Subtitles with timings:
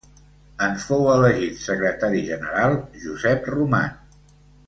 [0.67, 3.97] En fou elegit secretari general Josep Roman.